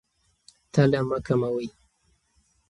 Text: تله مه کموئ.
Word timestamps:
تله 0.73 0.99
مه 1.07 1.17
کموئ. 1.25 1.67